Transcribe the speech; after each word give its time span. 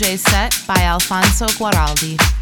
Set 0.00 0.64
by 0.66 0.80
Alfonso 0.86 1.44
Guaraldi. 1.58 2.39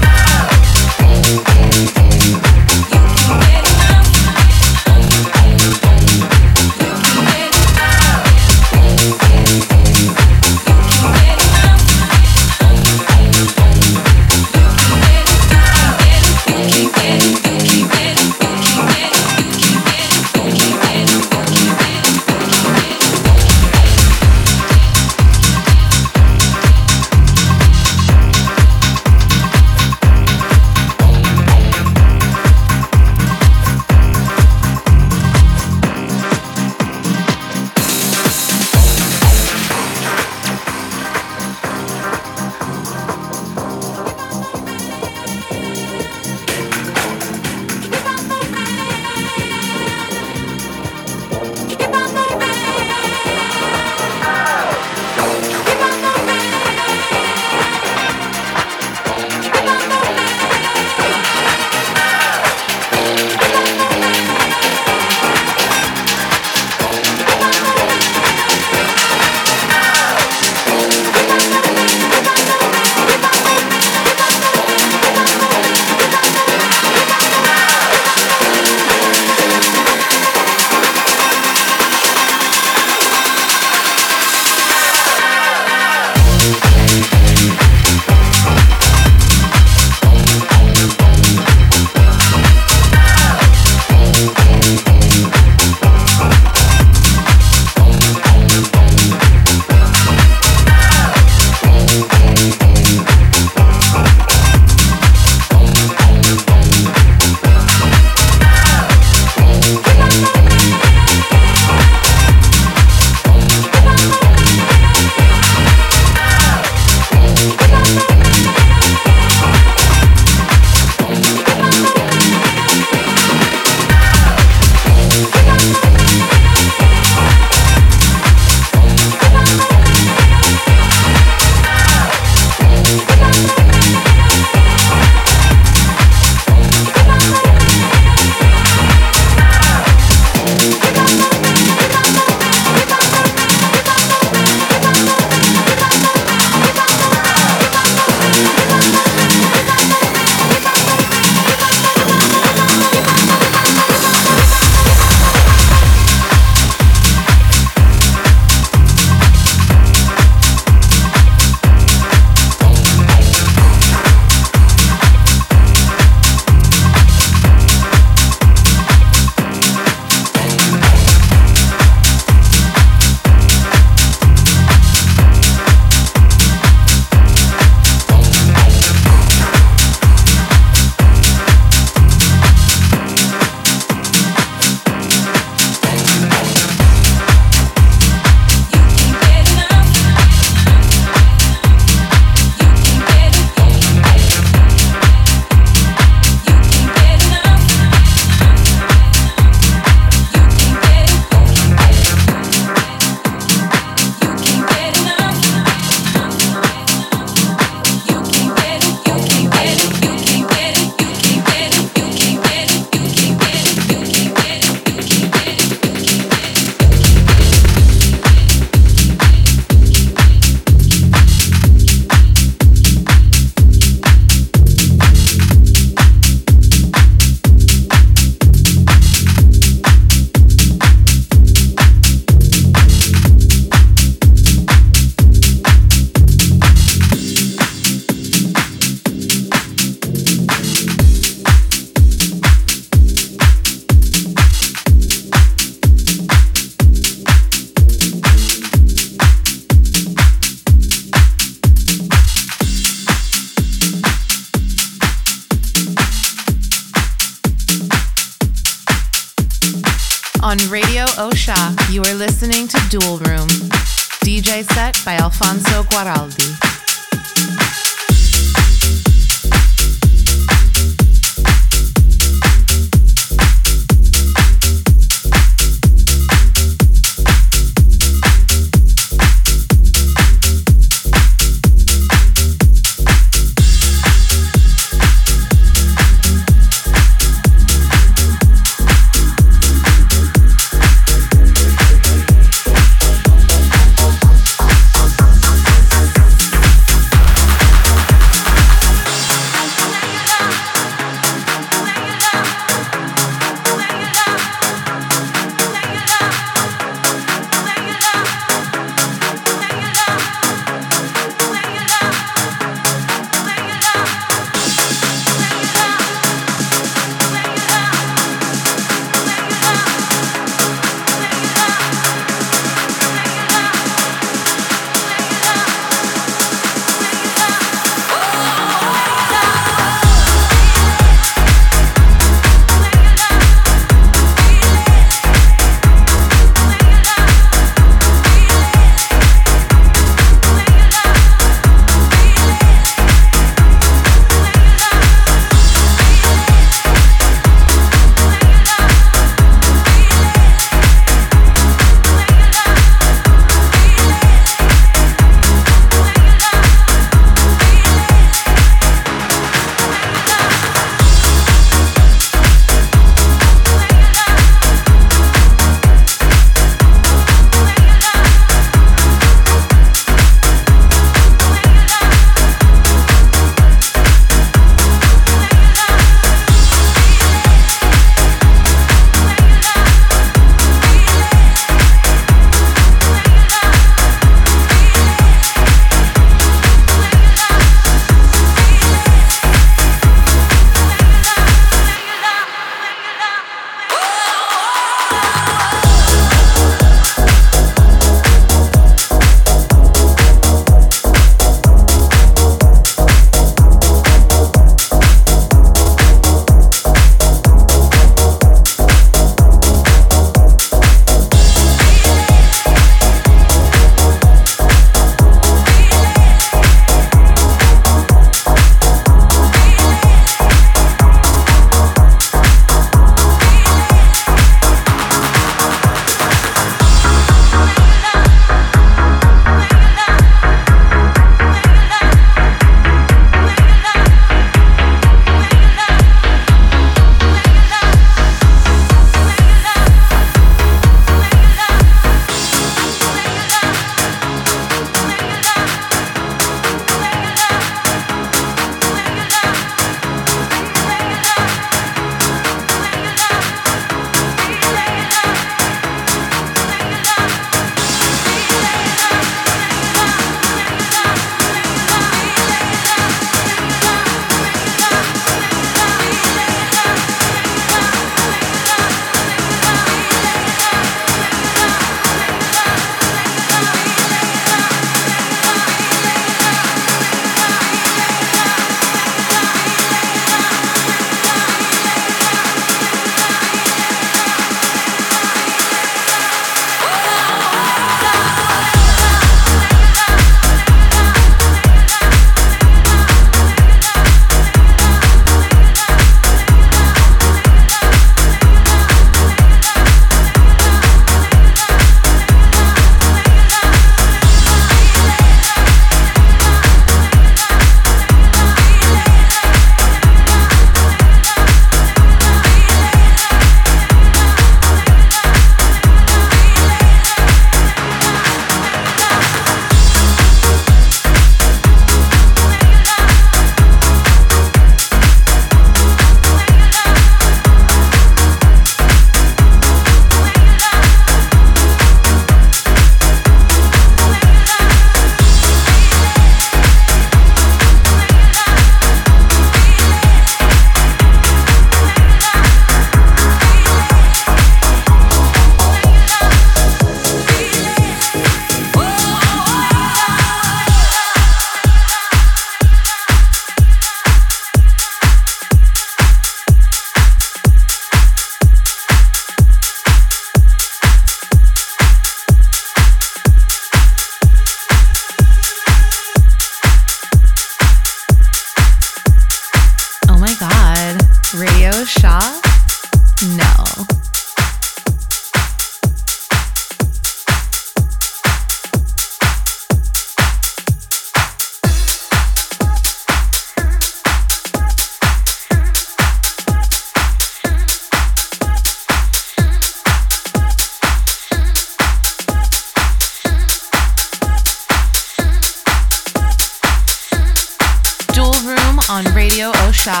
On 598.90 599.04
Radio 599.14 599.50
Osha. 599.66 600.00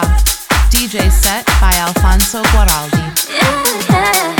DJ 0.70 1.10
set 1.10 1.46
by 1.60 1.72
Alfonso 1.76 2.42
Guaraldi. 2.52 3.02
Yeah, 3.30 3.64
yeah, 3.90 4.35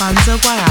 by 0.00 0.06
Alfonso 0.06 0.38
Guaraldi. 0.38 0.69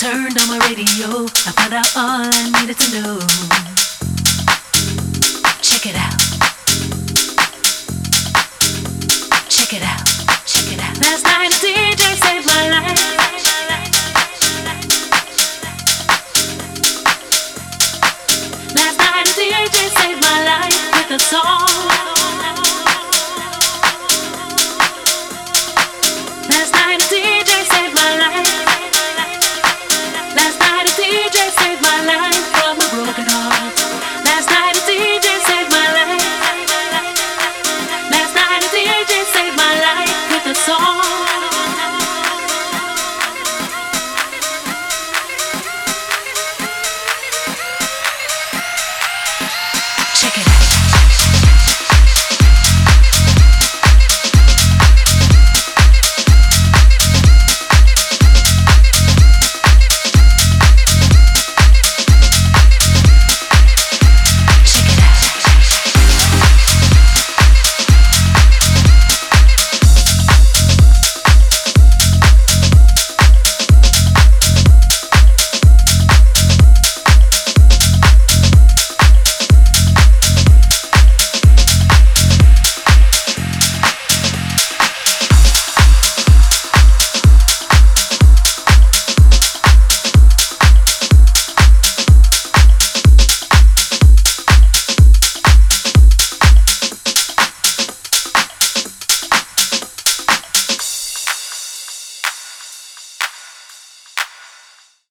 turned 0.00 0.36
on 0.40 0.48
my 0.48 0.58
radio. 0.66 1.24
I 1.46 1.52
found 1.54 1.74
out 1.74 1.96
all 1.96 2.26
I 2.26 2.50
needed 2.58 2.78
to 2.78 2.88
know. 2.94 3.18
Check 5.62 5.86
it 5.86 5.94
out. 5.94 6.18
Check 9.48 9.72
it 9.74 9.82
out. 9.82 10.04
Check 10.46 10.72
it 10.72 10.80
out. 10.80 10.98
Last 11.00 11.24
night 11.24 11.50
a 11.50 11.54
DJ 11.64 12.02
saved 12.24 12.46
my 12.46 12.70
life. 12.70 13.00
Last 18.74 18.98
night 18.98 19.28
a 19.28 19.32
DJ 19.38 19.76
saved 19.98 20.20
my 20.20 20.44
life 20.44 21.08
with 21.08 21.20
a 21.20 21.24
song. 21.24 22.13